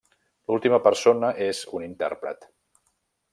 L'última 0.51 0.79
persona 0.87 1.29
és 1.49 1.61
un 1.81 1.85
intèrpret. 1.89 2.49